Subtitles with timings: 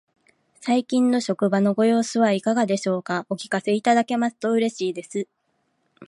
[0.61, 3.27] 最近の職場のご様子はいかがでしょうか。
[3.29, 5.27] お聞かせいただけますと嬉しいです。